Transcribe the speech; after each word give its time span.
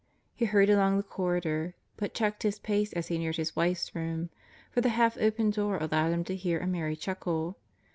He 0.33 0.45
hurried 0.45 0.71
along 0.71 0.97
the 0.97 1.03
corridor, 1.03 1.75
but 1.95 2.15
checked 2.15 2.41
his 2.41 2.57
pace 2.57 2.91
as 2.93 3.09
he 3.09 3.19
neared 3.19 3.35
his 3.35 3.55
wife's 3.55 3.93
room; 3.93 4.31
for 4.71 4.81
the 4.81 4.89
half 4.89 5.15
opened 5.19 5.53
door 5.53 5.77
allowed 5.79 6.11
him 6.11 6.23
to 6.23 6.35
hear 6.35 6.57
a 6.57 6.65
merry 6.65 6.95
chuckle. 6.95 7.55